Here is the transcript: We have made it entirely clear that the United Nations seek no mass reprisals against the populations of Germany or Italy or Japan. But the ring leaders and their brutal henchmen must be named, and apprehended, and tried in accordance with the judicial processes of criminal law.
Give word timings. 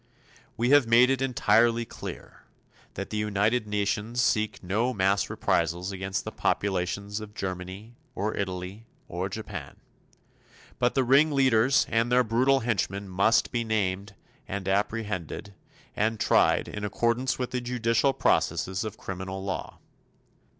We 0.57 0.71
have 0.71 0.87
made 0.87 1.11
it 1.11 1.21
entirely 1.21 1.85
clear 1.85 2.41
that 2.95 3.11
the 3.11 3.17
United 3.17 3.67
Nations 3.67 4.19
seek 4.19 4.63
no 4.63 4.95
mass 4.95 5.29
reprisals 5.29 5.91
against 5.91 6.23
the 6.25 6.31
populations 6.31 7.19
of 7.19 7.35
Germany 7.35 7.93
or 8.15 8.33
Italy 8.35 8.87
or 9.07 9.29
Japan. 9.29 9.75
But 10.79 10.95
the 10.95 11.03
ring 11.03 11.31
leaders 11.31 11.85
and 11.87 12.11
their 12.11 12.23
brutal 12.23 12.61
henchmen 12.61 13.09
must 13.09 13.51
be 13.51 13.63
named, 13.63 14.15
and 14.47 14.67
apprehended, 14.67 15.53
and 15.95 16.19
tried 16.19 16.67
in 16.67 16.83
accordance 16.83 17.37
with 17.37 17.51
the 17.51 17.61
judicial 17.61 18.11
processes 18.11 18.83
of 18.83 18.97
criminal 18.97 19.43
law. 19.43 19.77